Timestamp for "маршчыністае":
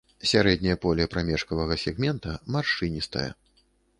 2.55-3.29